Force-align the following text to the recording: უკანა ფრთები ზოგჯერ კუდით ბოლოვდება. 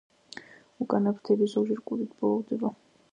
უკანა 0.85 1.13
ფრთები 1.17 1.49
ზოგჯერ 1.53 1.83
კუდით 1.91 2.17
ბოლოვდება. 2.23 2.73